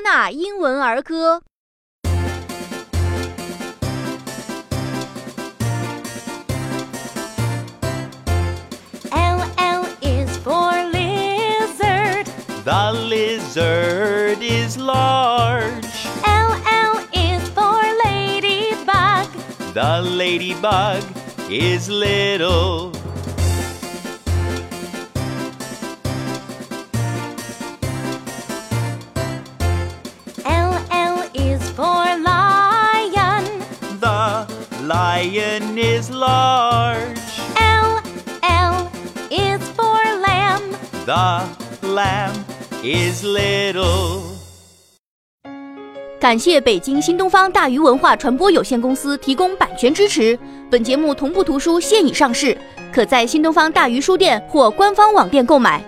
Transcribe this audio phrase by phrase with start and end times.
[0.00, 1.42] 纳英文儿歌。
[9.10, 12.26] L L is for lizard.
[12.64, 16.06] The lizard is large.
[16.24, 19.28] L L is for ladybug.
[19.74, 21.02] The ladybug
[21.50, 22.81] is little.
[34.87, 37.17] Lion is large.
[37.55, 38.01] L
[38.41, 38.89] L
[39.29, 40.61] is for lamb.
[41.05, 41.47] The
[41.87, 42.33] lamb
[42.83, 44.23] is little.
[46.19, 50.37] 感谢北京新东方大鱼文化传播有限公司提供版权支持。
[50.69, 52.57] 本节目同步图书现已上市，
[52.93, 55.81] 可在新东方大鱼书店或官方网店购买。